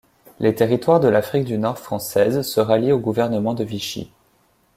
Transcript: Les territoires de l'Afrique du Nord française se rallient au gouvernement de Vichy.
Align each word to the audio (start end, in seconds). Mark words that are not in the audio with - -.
Les 0.39 0.55
territoires 0.55 0.99
de 0.99 1.07
l'Afrique 1.07 1.45
du 1.45 1.59
Nord 1.59 1.77
française 1.77 2.41
se 2.41 2.59
rallient 2.59 2.91
au 2.91 2.97
gouvernement 2.97 3.53
de 3.53 3.63
Vichy. 3.63 4.09